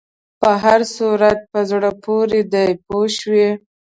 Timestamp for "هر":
0.63-0.81